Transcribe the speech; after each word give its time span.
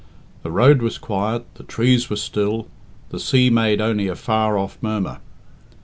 The 0.41 0.49
road 0.49 0.81
was 0.81 0.97
quiet, 0.97 1.45
the 1.53 1.63
trees 1.63 2.09
were 2.09 2.15
still, 2.15 2.67
the 3.09 3.19
sea 3.19 3.51
made 3.51 3.79
only 3.79 4.07
a 4.07 4.15
far 4.15 4.57
off 4.57 4.79
murmur. 4.81 5.19